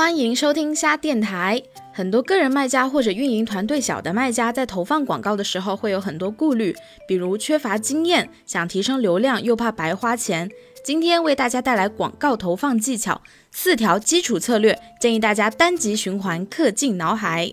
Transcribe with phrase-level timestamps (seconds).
[0.00, 1.62] 欢迎收听虾电台。
[1.92, 6.74] 很多个人卖家或者运营团队小的卖家在投放广告的时候会有很多顾虑，
[7.06, 10.50] 比如缺乏经验，想提升流量又怕白花钱。
[10.82, 13.20] 今天为大家带来广告投放技巧
[13.52, 17.52] 四条基础策略，建议大家单集循环刻进脑海。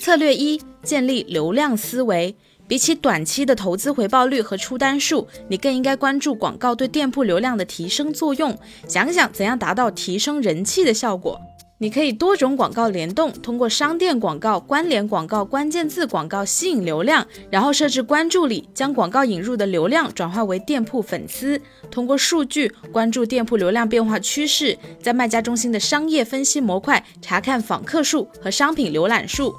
[0.00, 2.36] 策略一：建立流量思维。
[2.68, 8.56] 比起短期的投资回报率和出单数，你更应该关注广告对店铺流量的提升作用。
[8.86, 11.40] 想想怎样达到提升人气的效果。
[11.80, 21.60] 你可以多种广告联动，通过商店广告、关联广告、关键字广告吸引流量，然后设置关注里，将广告引入的流量转化为店铺粉丝。
[21.90, 29.54] 通过数据关注店铺流量变化趋势，在卖家中心的商业分析模块查看访客数和商品浏览数。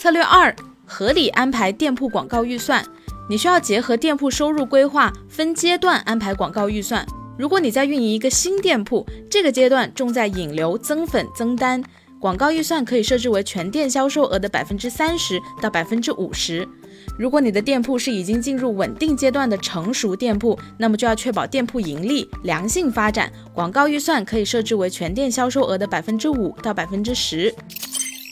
[0.00, 0.54] 策略二。
[0.84, 2.84] 合理安排店铺广告预算，
[3.30, 7.06] 你需要结合店铺收入规划，分阶段安排广告预算。
[7.38, 11.82] 如果你在运营一个新店铺，这个阶段重在引流、增粉、增单，
[12.20, 16.68] 广告预算可以设置为全店销售额的百分之三十到百分之五十。
[17.18, 27.52] 如果你的店铺是已经进入稳定阶段的成熟店铺，那么就要确保店铺盈利、良性发展，广告预算可以设置为全店销售额的百分之五到百分之十。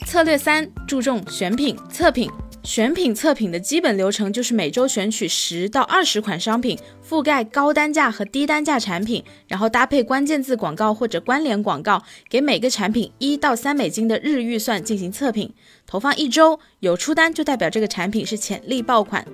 [0.05, 2.29] 策略三，注重选品测品。
[2.63, 15.51] 选品测评的基本流程就是每周选取十到二十款商品，覆盖高单价和低单价产品，然后搭配关键字广告或者关联广告，给每个产品一到三美金的日预算进行测评。
[15.87, 19.25] 投放一周有出单，就代表这个产品是潜力爆款。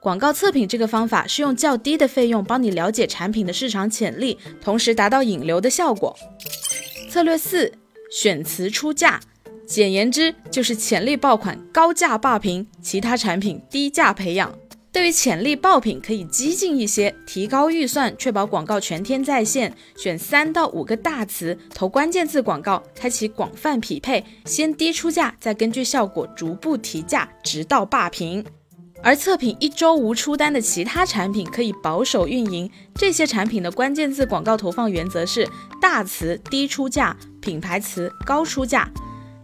[0.00, 6.16] 广告测评这个方法是用较低的费用帮你了解产品的市场潜力，同时达到引流的效果。
[7.10, 7.70] 策略四：
[8.10, 9.20] 选词出价。
[9.70, 14.52] 简言之，就是潜力爆款高价霸屏，其他产品低价培养。
[14.90, 28.44] 对于潜力爆品，可以激进一些，提高预算，确保广告全天在线，选三到五个大词，投关键字广告，开启广泛匹配，先低出价，再根据效果逐步提价，直到霸屏。
[29.04, 32.68] 而测评一周无出单的其他产品，可以保守运营。
[32.96, 35.48] 这些产品的关键字广告投放原则是：
[35.80, 38.90] 大词低出价，品牌词高出价。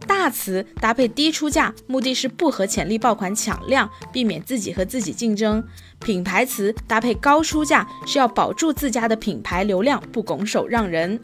[0.07, 5.63] 大词搭配低出价，目的是不和潜力爆款抢量，避免自己和自己竞争。
[6.01, 11.19] 品牌词搭配高出价，是要保住自家的品牌流量，不拱手让人。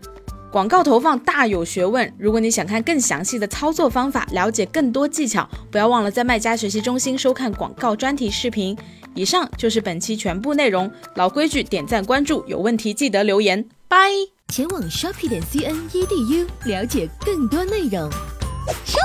[0.50, 8.76] 广告投放大有学问，如果你想看更详细的操作方法，了解更多技巧，不要忘了在卖家学习中心收看广告专题视频。
[9.14, 14.10] 以上就是本期全部内容，老规矩，点赞关注，有问题记得留言，拜。
[14.48, 18.10] 前往 shopping 点 cn edu 了解更多内容。
[18.88, 18.98] Що